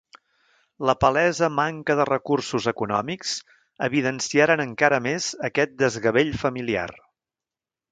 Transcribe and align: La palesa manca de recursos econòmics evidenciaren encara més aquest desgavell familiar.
La 0.89 0.93
palesa 1.03 1.49
manca 1.57 1.95
de 1.99 2.07
recursos 2.09 2.65
econòmics 2.71 3.35
evidenciaren 3.89 4.65
encara 4.67 5.03
més 5.11 5.31
aquest 5.51 5.79
desgavell 5.85 6.35
familiar. 6.45 6.91